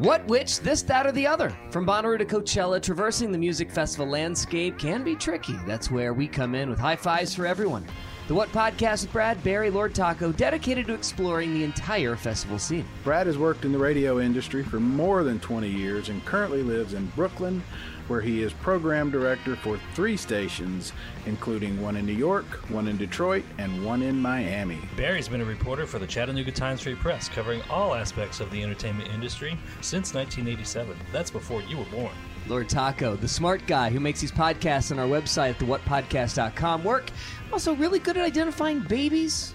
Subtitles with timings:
[0.00, 1.54] What, which, this, that, or the other?
[1.68, 5.56] From Bonnaroo to Coachella, traversing the music festival landscape can be tricky.
[5.66, 7.84] That's where we come in with high fives for everyone.
[8.26, 12.86] The What Podcast with Brad, Barry, Lord Taco, dedicated to exploring the entire festival scene.
[13.04, 16.94] Brad has worked in the radio industry for more than 20 years and currently lives
[16.94, 17.62] in Brooklyn,
[18.10, 20.92] where he is program director for three stations,
[21.26, 24.80] including one in New York, one in Detroit, and one in Miami.
[24.96, 28.60] Barry's been a reporter for the Chattanooga Times Free Press, covering all aspects of the
[28.64, 30.96] entertainment industry since 1987.
[31.12, 32.12] That's before you were born.
[32.48, 37.10] Lord Taco, the smart guy who makes these podcasts on our website at thewhatpodcast.com work.
[37.52, 39.54] Also, really good at identifying babies,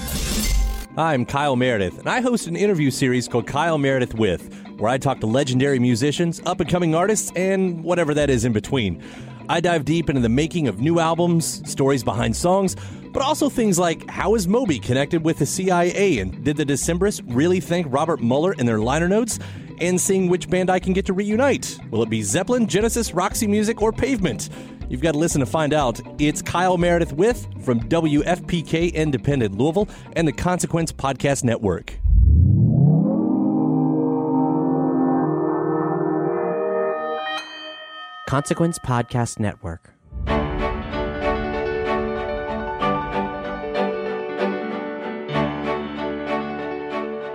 [0.97, 4.97] I'm Kyle Meredith, and I host an interview series called Kyle Meredith With, where I
[4.97, 9.01] talk to legendary musicians, up and coming artists, and whatever that is in between.
[9.47, 12.75] I dive deep into the making of new albums, stories behind songs,
[13.13, 17.23] but also things like how is Moby connected with the CIA, and did the Decemberists
[17.25, 19.39] really thank Robert Mueller in their liner notes?
[19.79, 21.79] And seeing which band I can get to reunite.
[21.89, 24.49] Will it be Zeppelin, Genesis, Roxy Music, or Pavement?
[24.91, 26.01] You've got to listen to find out.
[26.19, 29.87] It's Kyle Meredith with from WFPK Independent Louisville
[30.17, 31.97] and the Consequence Podcast Network.
[38.27, 39.93] Consequence Podcast Network.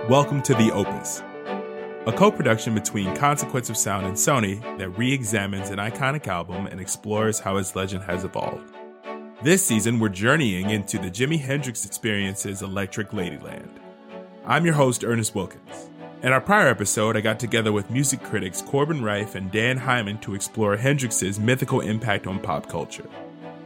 [0.07, 1.23] Welcome to The Opus,
[2.07, 6.65] a co production between Consequence of Sound and Sony that re examines an iconic album
[6.65, 8.73] and explores how its legend has evolved.
[9.43, 13.69] This season, we're journeying into the Jimi Hendrix Experience's Electric Ladyland.
[14.45, 15.89] I'm your host, Ernest Wilkins.
[16.23, 20.19] In our prior episode, I got together with music critics Corbin Reiff and Dan Hyman
[20.19, 23.09] to explore Hendrix's mythical impact on pop culture.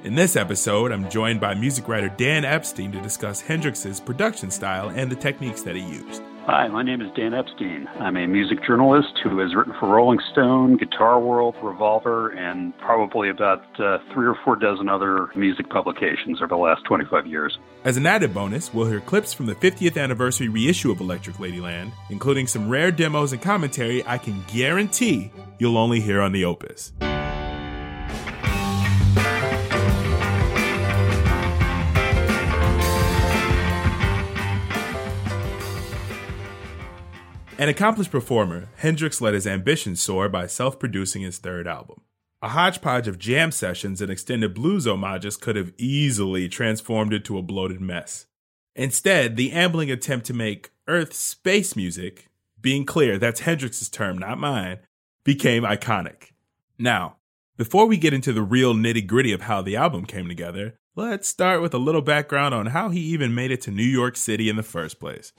[0.04, 4.90] In this episode, I'm joined by music writer Dan Epstein to discuss Hendrix's production style
[4.90, 6.24] and the techniques that he used.
[6.48, 7.88] Hi, my name is Dan Epstein.
[8.00, 13.30] I'm a music journalist who has written for Rolling Stone, Guitar World, Revolver, and probably
[13.30, 17.60] about uh, three or four dozen other music publications over the last 25 years.
[17.84, 21.92] As an added bonus, we'll hear clips from the 50th anniversary reissue of Electric Ladyland,
[22.10, 26.92] including some rare demos and commentary I can guarantee you'll only hear on the Opus.
[37.62, 42.02] An accomplished performer, Hendrix let his ambitions soar by self producing his third album.
[42.42, 47.38] A hodgepodge of jam sessions and extended blues homages could have easily transformed it to
[47.38, 48.26] a bloated mess.
[48.76, 54.40] Instead, the ambling attempt to make Earth space music, being clear, that's Hendrix's term, not
[54.40, 54.80] mine,
[55.24, 56.32] became iconic.
[56.80, 57.18] Now,
[57.58, 61.28] before we get into the real nitty gritty of how the album came together, let's
[61.28, 64.50] start with a little background on how he even made it to New York City
[64.50, 65.32] in the first place.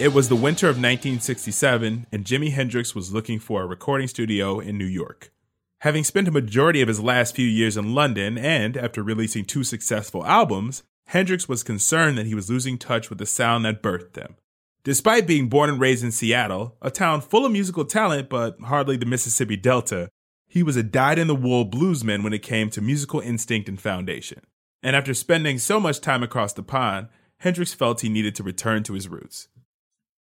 [0.00, 4.60] It was the winter of 1967, and Jimi Hendrix was looking for a recording studio
[4.60, 5.32] in New York.
[5.80, 9.64] Having spent a majority of his last few years in London, and after releasing two
[9.64, 14.14] successful albums, Hendrix was concerned that he was losing touch with the sound that birthed
[14.14, 14.36] him.
[14.84, 18.96] Despite being born and raised in Seattle, a town full of musical talent but hardly
[18.96, 20.10] the Mississippi Delta,
[20.46, 23.80] he was a dyed in the wool bluesman when it came to musical instinct and
[23.80, 24.42] foundation.
[24.80, 27.08] And after spending so much time across the pond,
[27.38, 29.48] Hendrix felt he needed to return to his roots.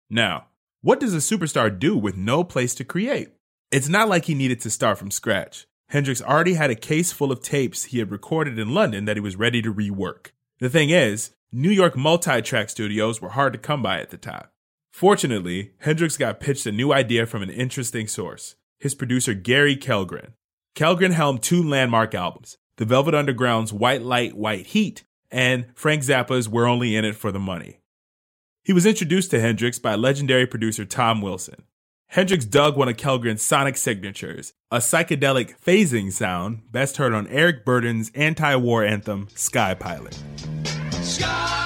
[0.08, 0.46] Now,
[0.82, 3.30] what does a superstar do with no place to create?
[3.70, 5.66] It's not like he needed to start from scratch.
[5.88, 9.20] Hendrix already had a case full of tapes he had recorded in London that he
[9.20, 10.28] was ready to rework.
[10.58, 14.16] The thing is, New York multi track studios were hard to come by at the
[14.16, 14.46] time.
[14.92, 20.32] Fortunately, Hendrix got pitched a new idea from an interesting source his producer Gary Kellgren.
[20.74, 26.48] Kellgren helmed two landmark albums The Velvet Underground's White Light, White Heat, and Frank Zappa's
[26.48, 27.80] We're Only in It for the Money.
[28.66, 31.62] He was introduced to Hendrix by legendary producer Tom Wilson.
[32.08, 37.64] Hendrix dug one of Kellgren's sonic signatures, a psychedelic phasing sound best heard on Eric
[37.64, 40.18] Burdon's anti war anthem, Sky Pilot.
[41.00, 41.65] Sky!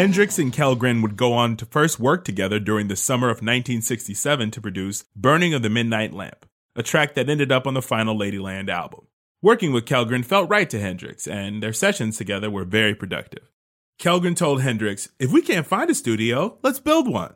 [0.00, 4.50] Hendrix and Kellgren would go on to first work together during the summer of 1967
[4.52, 8.16] to produce Burning of the Midnight Lamp, a track that ended up on the final
[8.16, 9.08] Ladyland album.
[9.42, 13.52] Working with Kellgren felt right to Hendrix, and their sessions together were very productive.
[14.00, 17.34] Kellgren told Hendrix, If we can't find a studio, let's build one.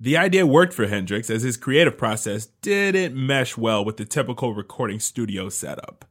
[0.00, 4.54] The idea worked for Hendrix as his creative process didn't mesh well with the typical
[4.54, 6.06] recording studio setup.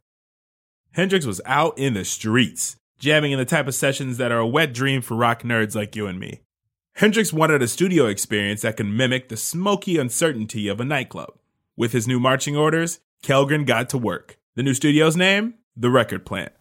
[0.91, 4.47] Hendrix was out in the streets, jamming in the type of sessions that are a
[4.47, 6.41] wet dream for rock nerds like you and me.
[6.97, 11.33] Hendrix wanted a studio experience that could mimic the smoky uncertainty of a nightclub.
[11.75, 14.37] With his new marching orders, Kellgren got to work.
[14.55, 15.55] The new studio's name?
[15.75, 16.51] The Record Plant.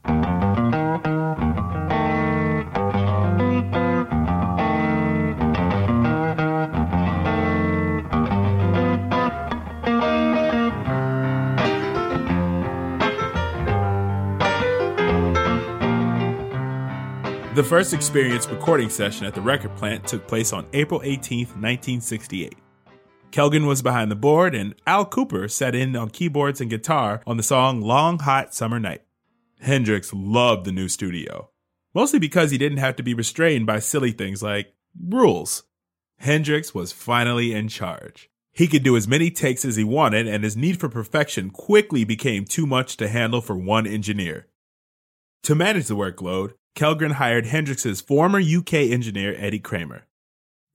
[17.60, 22.56] The first experience recording session at the record plant took place on April 18, 1968.
[23.32, 27.36] Kellgren was behind the board, and Al Kooper sat in on keyboards and guitar on
[27.36, 29.02] the song Long Hot Summer Night.
[29.60, 31.50] Hendrix loved the new studio,
[31.92, 35.64] mostly because he didn't have to be restrained by silly things like rules.
[36.16, 38.30] Hendrix was finally in charge.
[38.54, 42.04] He could do as many takes as he wanted, and his need for perfection quickly
[42.04, 44.46] became too much to handle for one engineer.
[45.42, 50.06] To manage the workload, Kellgren hired Hendrix's former UK engineer, Eddie Kramer.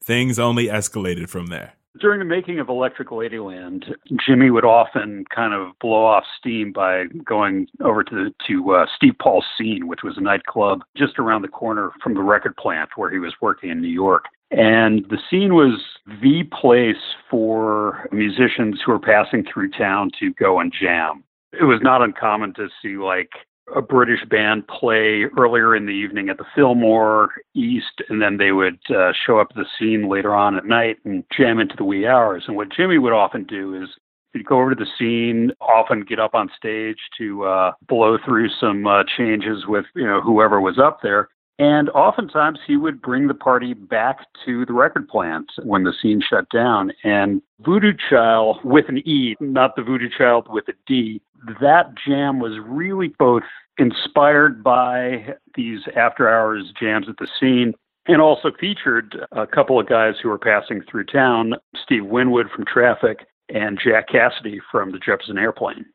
[0.03, 1.73] Things only escalated from there.
[1.99, 7.05] During the making of Electric Ladyland, Jimi would often kind of blow off steam by
[7.23, 11.47] going over to to uh, Steve Paul's Scene, which was a nightclub just around the
[11.47, 14.25] corner from the record plant where he was working in New York.
[14.51, 15.81] And the scene was
[16.21, 21.23] the place for musicians who were passing through town to go and jam.
[21.53, 23.31] It was not uncommon to see like
[23.73, 28.51] a British band play earlier in the evening at the Fillmore East, and then they
[28.51, 31.83] would uh, show up at the scene later on at night and jam into the
[31.83, 32.43] wee hours.
[32.47, 33.89] And what Jimi would often do is
[34.33, 38.49] he'd go over to the scene, often get up on stage to uh, blow through
[38.59, 41.29] some uh, changes with you know whoever was up there.
[41.57, 46.21] And oftentimes he would bring the party back to the record plant when the scene
[46.21, 46.91] shut down.
[47.03, 51.21] And Voodoo Child with an E, not the Voodoo Child with a D,
[51.61, 53.43] that jam was really both
[53.77, 57.73] inspired by these after hours jams at the scene
[58.07, 62.65] and also featured a couple of guys who were passing through town Steve Winwood from
[62.65, 65.85] Traffic and Jack Casady from the Jefferson Airplane.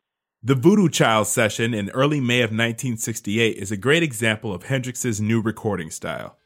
[0.43, 5.21] The Voodoo Child session in early May of 1968 is a great example of Hendrix's
[5.21, 6.39] new recording style.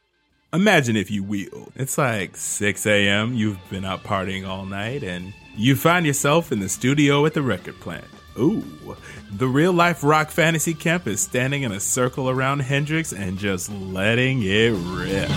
[0.52, 5.32] Imagine if you will, it's like 6 a.m., you've been out partying all night, and
[5.54, 8.06] you find yourself in the studio at the record plant.
[8.36, 8.64] Ooh,
[9.30, 13.70] the real life rock fantasy camp is standing in a circle around Hendrix and just
[13.70, 15.30] letting it rip.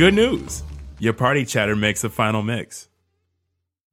[0.00, 0.62] Good news!
[0.98, 2.88] Your party chatter makes the final mix.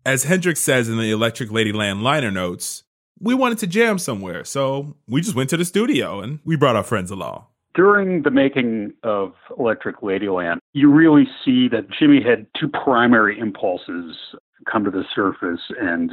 [0.05, 2.83] As Hendrix says in the Electric Ladyland liner notes,
[3.19, 6.77] we wanted to jam somewhere, so we just went to the studio and we brought
[6.77, 7.47] our friends along.
[7.75, 14.15] During the making of Electric Ladyland, you really see that Jimi had two primary impulses
[14.71, 16.11] come to the surface and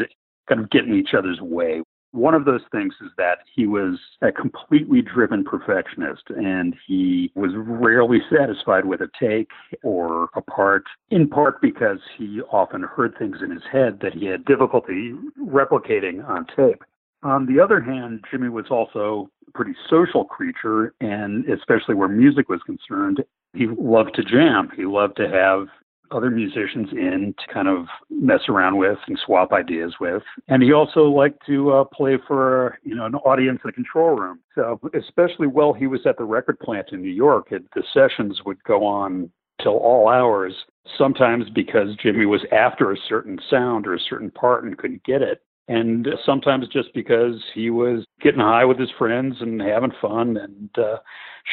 [0.48, 1.82] kind of get in each other's way.
[2.14, 7.50] One of those things is that he was a completely driven perfectionist and he was
[7.56, 9.50] rarely satisfied with a take
[9.82, 14.26] or a part, in part because he often heard things in his head that he
[14.26, 15.12] had difficulty
[15.44, 16.84] replicating on tape.
[17.24, 22.48] On the other hand, Jimi was also a pretty social creature, and especially where music
[22.48, 24.70] was concerned, he loved to jam.
[24.76, 25.66] He loved to have
[26.10, 30.22] other musicians in to kind of mess around with and swap ideas with.
[30.48, 34.16] And he also liked to uh, play for you know an audience in the control
[34.16, 34.40] room.
[34.54, 38.40] So especially while he was at the record plant in New York, it, the sessions
[38.44, 39.30] would go on
[39.62, 40.54] till all hours.
[40.98, 45.22] Sometimes because Jimi was after a certain sound or a certain part and couldn't get
[45.22, 45.42] it.
[45.66, 50.68] And sometimes just because he was getting high with his friends and having fun and
[50.76, 50.98] uh,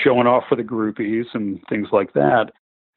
[0.04, 2.52] showing off for the groupies and things like that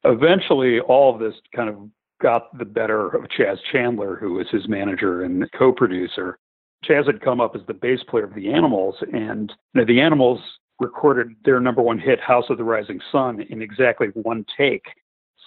[0.05, 1.77] eventually all of this kind of
[2.21, 6.37] got the better of Chas Chandler, who was his manager and co-producer.
[6.83, 9.99] Chas had come up as the bass player of the Animals, and you know, the
[9.99, 10.39] Animals
[10.79, 14.85] recorded their number one hit, "House of the Rising Sun," in exactly one take.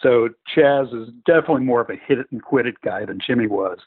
[0.02, 3.48] So Chas is definitely more of a hit it and quit it guy than Jimi
[3.48, 3.78] was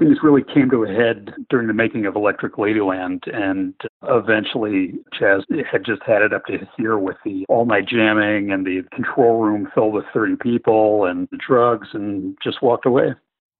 [0.00, 5.44] things really came to a head during the making of Electric Ladyland, and eventually Chas
[5.70, 8.82] had just had it up to his ear with the all night jamming and the
[8.94, 13.14] control room filled with 30 people and the drugs, and just walked away.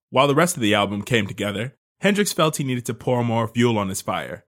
[0.08, 3.46] While the rest of the album came together, Hendrix felt he needed to pour more
[3.46, 4.44] fuel on his fire.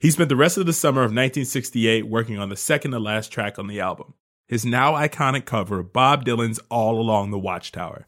[0.00, 3.32] He spent the rest of the summer of 1968 working on the second to last
[3.32, 4.14] track on the album,
[4.46, 8.06] his now iconic cover of Bob Dylan's All Along the Watchtower.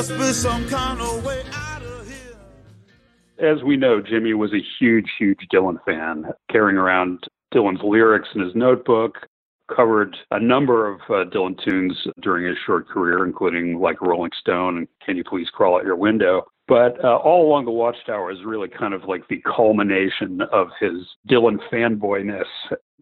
[0.00, 2.38] Must be some kind of way out of here.
[3.38, 8.40] As we know, Jimi was a huge, huge Dylan fan, carrying around Dylan's lyrics in
[8.40, 9.18] his notebook,
[9.68, 14.78] covered a number of uh, Dylan tunes during his short career, including like Rolling Stone
[14.78, 16.44] and Can You Please Crawl Out Your Window.
[16.66, 20.94] But uh, All Along the Watchtower is really kind of like the culmination of his
[21.28, 22.44] Dylan fanboyness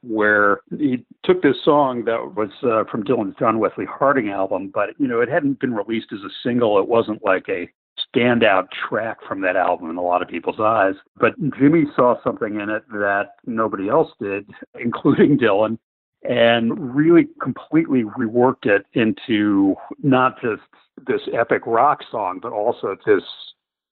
[0.03, 4.91] where he took this song that was uh, from Dylan's John Wesley Harding album, but
[4.99, 6.79] you know it hadn't been released as a single.
[6.79, 7.69] It wasn't like a
[8.15, 10.95] standout track from that album in a lot of people's eyes.
[11.17, 14.49] But Jimi saw something in it that nobody else did,
[14.81, 15.79] including Dylan,
[16.23, 20.63] and really completely reworked it into not just
[21.07, 23.23] this epic rock song, but also this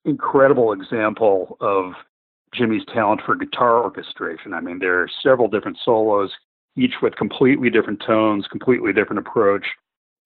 [0.04, 1.92] incredible example of
[2.56, 4.54] Jimi's talent for guitar orchestration.
[4.54, 6.30] I mean, there are several different solos,
[6.76, 9.66] each with completely different tones, completely different approach.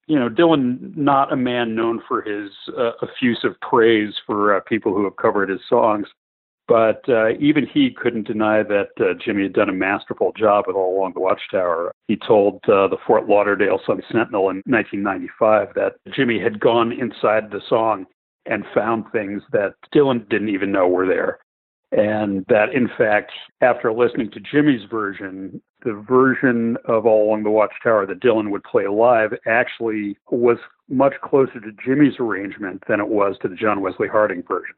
[0.07, 4.93] You know, Dylan, not a man known for his uh, effusive praise for uh, people
[4.93, 6.07] who have covered his songs,
[6.67, 10.77] but uh, even he couldn't deny that uh, Jimi had done a masterful job with
[10.77, 11.93] All Along the Watchtower.
[12.09, 17.51] He told uh, the Fort Lauderdale Sun Sentinel in 1995 that Jimi had gone inside
[17.51, 18.07] the song
[18.47, 21.41] and found things that Dylan didn't even know were there.
[21.93, 27.51] And that, in fact, after listening to Jimi's version, the version of All Along the
[27.51, 33.09] Watchtower that Dylan would play live actually was much closer to Jimi's arrangement than it
[33.09, 34.77] was to the John Wesley Harding version.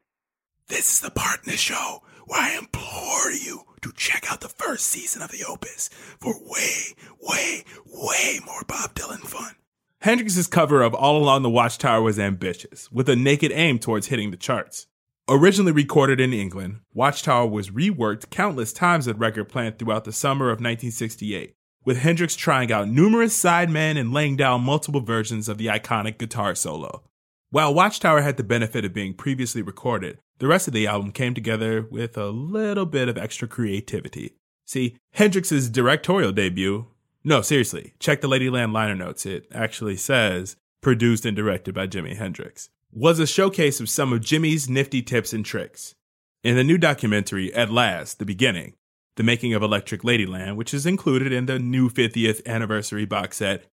[0.67, 4.49] This is the part in the show where I implore you to check out the
[4.49, 5.89] first season of the Opus
[6.19, 9.53] for way, way, way more Bob Dylan fun.
[9.99, 14.31] Hendrix's cover of All Along the Watchtower was ambitious, with a naked aim towards hitting
[14.31, 14.87] the charts.
[15.29, 20.47] Originally recorded in England, Watchtower was reworked countless times at Record Plant throughout the summer
[20.47, 25.67] of 1968, with Hendrix trying out numerous sidemen and laying down multiple versions of the
[25.67, 27.03] iconic guitar solo.
[27.51, 31.33] While Watchtower had the benefit of being previously recorded, the rest of the album came
[31.33, 34.35] together with a little bit of extra creativity.
[34.65, 36.87] See, Hendrix's directorial debut,
[37.23, 39.25] no, seriously, check the Ladyland liner notes.
[39.25, 44.19] It actually says produced and directed by Jimi Hendrix was a showcase of some of
[44.19, 45.95] Jimi's nifty tips and tricks.
[46.43, 48.75] In the new documentary, At Last, The Beginning,
[49.15, 53.65] the making of Electric Ladyland, which is included in the new 50th anniversary box set,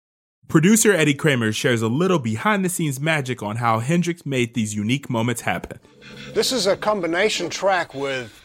[0.48, 4.74] producer Eddie Kramer shares a little behind the scenes magic on how Hendrix made these
[4.74, 5.80] unique moments happen.
[6.32, 8.42] This is a combination track with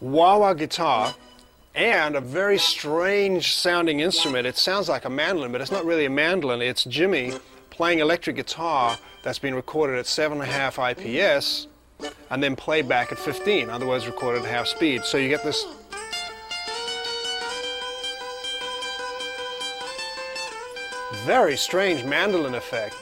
[0.00, 1.14] wah wah guitar
[1.74, 4.46] and a very strange sounding instrument.
[4.46, 6.62] It sounds like a mandolin, but it's not really a mandolin.
[6.62, 7.38] It's Jimi
[7.70, 11.66] playing electric guitar that's been recorded at 7.5 IPS
[12.30, 15.04] and then played back at 15, otherwise recorded at half speed.
[15.04, 15.66] So you get this
[21.24, 22.94] very strange mandolin effect.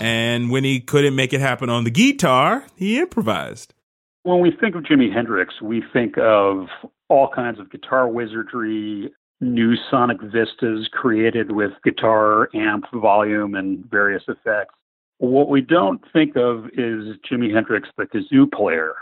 [0.00, 3.74] And when he couldn't make it happen on the guitar, he improvised.
[4.22, 6.66] When we think of Jimi Hendrix, we think of
[7.08, 14.22] all kinds of guitar wizardry, new sonic vistas created with guitar, amp, volume, and various
[14.28, 14.74] effects.
[15.18, 18.94] What we don't think of is Jimi Hendrix, the kazoo player,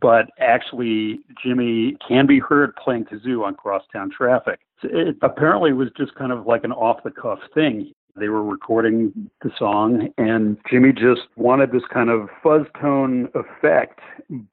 [0.00, 4.60] but actually, Jimi can be heard playing kazoo on crosstown traffic.
[4.82, 7.92] It apparently was just kind of like an off the cuff thing.
[8.18, 14.00] They were recording the song, and Jimi just wanted this kind of fuzz tone effect,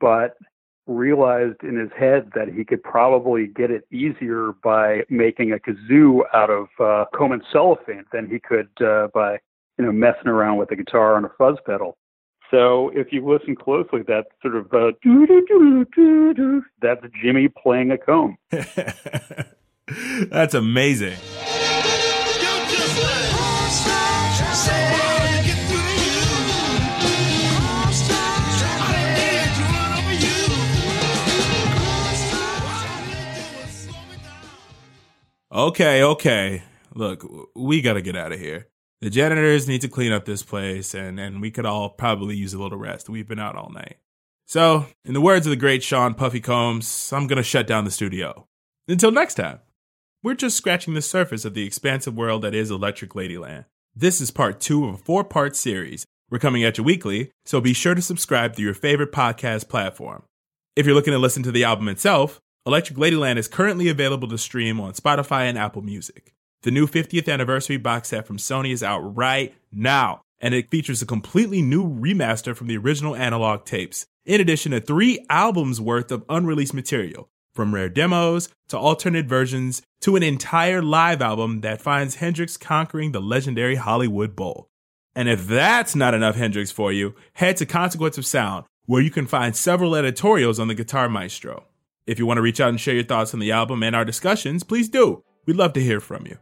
[0.02, 0.36] but
[0.86, 6.24] realized in his head that he could probably get it easier by making a kazoo
[6.34, 9.38] out of uh, comb and cellophane than he could uh, by
[9.78, 11.96] you know messing around with a guitar on a fuzz pedal.
[12.52, 17.02] So if you listen closely, that sort of uh, doo doo doo doo doo, that's
[17.24, 18.38] Jimi playing a comb.
[20.30, 21.18] That's amazing.
[35.54, 36.64] Okay, okay.
[36.96, 38.70] Look, we got to get out of here.
[39.02, 42.56] The janitors need to clean up this place, and, and we could all probably use
[42.56, 43.08] a little rest.
[43.08, 43.98] We've been out all night.
[44.48, 47.86] So, in the words of the great Sean Puffy Combs, I'm going to shut down
[47.86, 48.48] the studio.
[48.88, 49.60] Until next time,
[50.24, 53.66] we're just scratching the surface of the expansive world that is Electric Ladyland.
[53.96, 56.04] This is part two of a four part series.
[56.32, 60.24] We're coming at you weekly, so be sure to subscribe through your favorite podcast platform.
[60.76, 64.38] If you're looking to listen to the album itself, Electric Ladyland is currently available to
[64.38, 66.34] stream on Spotify and Apple Music.
[66.62, 71.02] The new 50th anniversary box set from Sony is out right now, and it features
[71.02, 76.10] a completely new remaster from the original analog tapes, in addition to three albums worth
[76.10, 81.82] of unreleased material, from rare demos to alternate versions to an entire live album that
[81.82, 84.70] finds Hendrix conquering the legendary Hollywood Bowl.
[85.14, 89.12] And if that's not enough Hendrix for you, head to Consequence of Sound, where you
[89.12, 91.66] can find several editorials on the Guitar Maestro.
[92.06, 94.04] If you want to reach out and share your thoughts on the album and our
[94.04, 95.24] discussions, please do.
[95.46, 96.38] We'd love to hear from you.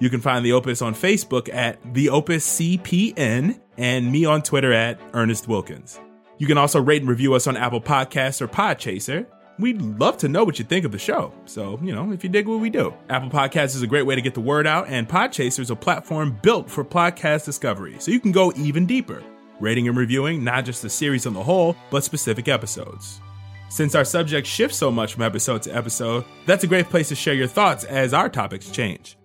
[0.00, 4.72] You can find the Opus on Facebook at the Opus CPN and me on Twitter
[4.72, 6.00] at Ernest Wilkins.
[6.38, 9.26] You can also rate and review us on Apple Podcasts or Podchaser.
[9.60, 11.32] We'd love to know what you think of the show.
[11.44, 12.92] So, you know, if you dig what we do.
[13.08, 15.76] Apple Podcasts is a great way to get the word out, and Podchaser is a
[15.76, 19.22] platform built for podcast discovery, so you can go even deeper,
[19.60, 23.20] rating and reviewing not just the series on the whole, but specific episodes.
[23.68, 27.14] Since our subject shifts so much from episode to episode, that's a great place to
[27.14, 29.16] share your thoughts as our topics change.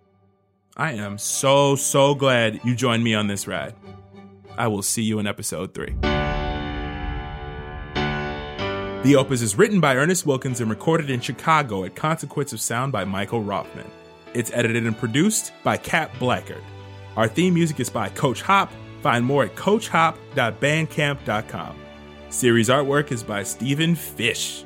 [0.75, 3.75] I am so, so glad you joined me on this ride.
[4.57, 5.95] I will see you in episode three.
[9.03, 12.91] The Opus is written by Ernest Wilkins and recorded in Chicago at Consequence of Sound
[12.91, 13.89] by Michael Rothman.
[14.33, 16.61] It's edited and produced by Kat Blackard.
[17.15, 18.71] Our theme music is by Coach Hop.
[19.01, 21.75] Find more at coachhop.bandcamp.com.
[22.29, 24.63] Series artwork is by Stephen Fish.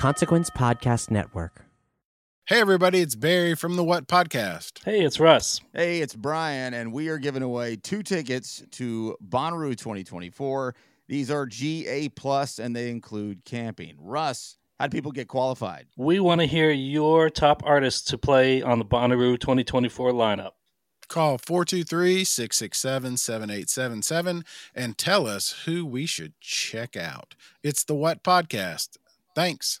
[0.00, 1.64] Consequence Podcast Network.
[2.46, 4.84] Hey, everybody, it's Barry from the What Podcast.
[4.84, 5.60] Hey, it's Russ.
[5.72, 10.74] Hey, it's Brian, and we are giving away two tickets to Bonnaroo 2024.
[11.06, 13.94] These are GA Plus, and they include camping.
[13.98, 15.86] Russ, how do people get qualified?
[15.96, 20.50] We want to hear your top artists to play on the Bonnaroo 2024 lineup.
[21.08, 24.44] Call 423 667 7877
[24.74, 27.34] and tell us who we should check out.
[27.62, 28.98] It's the What Podcast.
[29.34, 29.80] Thanks.